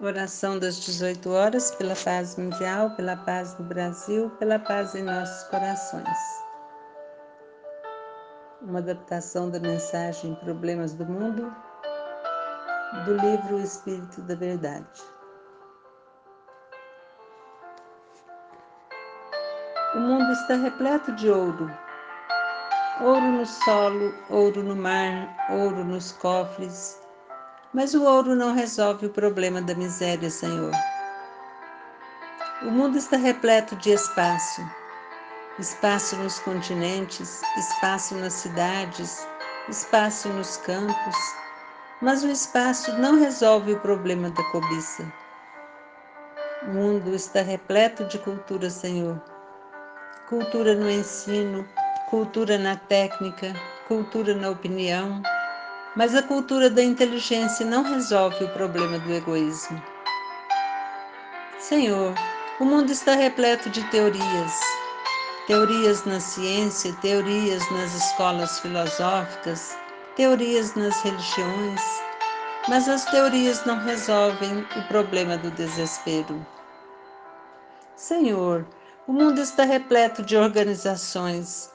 [0.00, 5.48] Oração das 18 horas pela paz mundial, pela paz no Brasil, pela paz em nossos
[5.48, 6.18] corações.
[8.60, 11.54] Uma adaptação da mensagem Problemas do Mundo,
[13.04, 15.00] do livro Espírito da Verdade.
[19.94, 21.70] O mundo está repleto de ouro.
[23.00, 27.03] Ouro no solo, ouro no mar, ouro nos cofres,
[27.74, 30.70] mas o ouro não resolve o problema da miséria, Senhor.
[32.62, 34.62] O mundo está repleto de espaço.
[35.58, 39.26] Espaço nos continentes, espaço nas cidades,
[39.68, 41.16] espaço nos campos.
[42.00, 45.12] Mas o espaço não resolve o problema da cobiça.
[46.62, 49.20] O mundo está repleto de cultura, Senhor.
[50.28, 51.68] Cultura no ensino,
[52.08, 53.52] cultura na técnica,
[53.88, 55.22] cultura na opinião,
[55.96, 59.82] mas a cultura da inteligência não resolve o problema do egoísmo.
[61.58, 62.14] Senhor,
[62.60, 64.60] o mundo está repleto de teorias.
[65.46, 69.76] Teorias na ciência, teorias nas escolas filosóficas,
[70.16, 71.80] teorias nas religiões,
[72.68, 76.46] mas as teorias não resolvem o problema do desespero.
[77.96, 78.66] Senhor,
[79.06, 81.70] o mundo está repleto de organizações,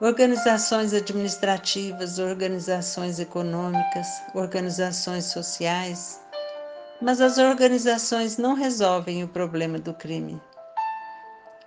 [0.00, 6.18] organizações administrativas, organizações econômicas, organizações sociais,
[7.02, 10.40] mas as organizações não resolvem o problema do crime.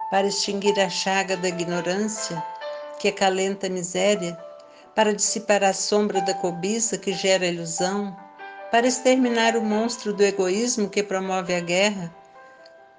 [0.09, 2.44] Para extinguir a chaga da ignorância,
[3.00, 4.36] que acalenta a miséria,
[4.95, 8.16] para dissipar a sombra da cobiça que gera a ilusão,
[8.72, 12.12] para exterminar o monstro do egoísmo que promove a guerra,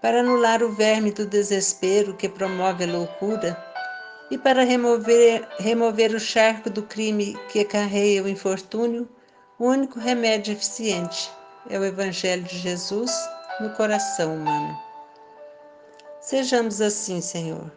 [0.01, 3.74] para anular o verme do desespero que promove a loucura,
[4.31, 9.09] e para remover, remover o charco do crime que acarreia o infortúnio,
[9.59, 11.31] o único remédio eficiente
[11.69, 13.13] é o Evangelho de Jesus
[13.61, 14.77] no coração humano.
[16.21, 17.71] Sejamos assim, Senhor,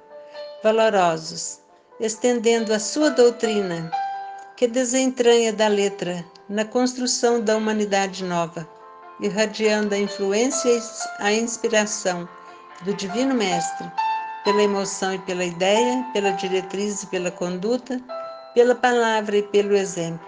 [0.63, 1.59] valorosos,
[1.99, 3.91] estendendo a Sua doutrina,
[4.55, 8.67] que desentranha da letra na construção da humanidade nova,
[9.21, 10.81] irradiando a influência e
[11.19, 12.27] a inspiração
[12.83, 13.91] do Divino Mestre
[14.47, 17.99] pela emoção e pela ideia, pela diretriz e pela conduta,
[18.53, 20.25] pela palavra e pelo exemplo.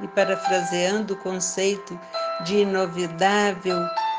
[0.00, 1.98] E parafraseando o conceito
[2.44, 3.78] de inovidável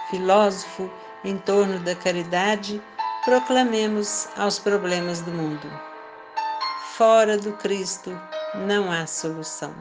[0.10, 0.92] filósofo
[1.24, 2.82] em torno da caridade,
[3.24, 5.72] proclamemos aos problemas do mundo.
[6.98, 8.12] Fora do Cristo
[8.68, 9.74] não há solução.